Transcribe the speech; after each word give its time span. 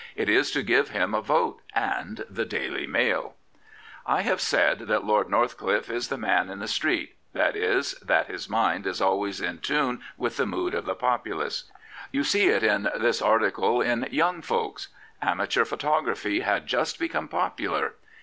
It 0.15 0.29
is 0.29 0.49
to 0.53 0.63
give 0.63 0.87
him 0.89 1.13
a 1.13 1.21
vote 1.21 1.61
and 1.75 2.25
the 2.27 2.43
Daily 2.43 2.87
Mail 2.87 3.35
I 4.03 4.21
have 4.23 4.41
said 4.41 4.79
that 4.87 5.05
Lord 5.05 5.29
Northcliffe 5.29 5.91
is 5.91 6.07
the 6.07 6.17
man 6.17 6.49
in 6.49 6.57
the 6.57 6.67
street, 6.67 7.17
that 7.33 7.55
is, 7.55 7.91
that 8.01 8.25
his 8.25 8.49
mind 8.49 8.87
is 8.87 8.99
always 8.99 9.39
in 9.41 9.59
tune 9.59 10.01
with 10.17 10.37
the 10.37 10.47
mood 10.47 10.73
of 10.73 10.85
the 10.85 10.95
populace. 10.95 11.65
You 12.11 12.23
see 12.23 12.47
it 12.47 12.63
in 12.63 12.89
this 12.97 13.21
article 13.21 13.79
in 13.79 14.07
Young 14.09 14.41
Folks. 14.41 14.87
Amateur 15.21 15.65
photography 15.65 16.39
had 16.39 16.65
just 16.65 16.97
become 16.97 17.27
popular. 17.27 17.93